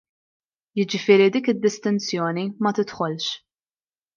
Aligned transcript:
Jiġifieri 0.79 1.27
dik 1.35 1.49
id-distinzjoni 1.53 2.45
ma 2.63 2.71
tidħolx. 2.81 3.25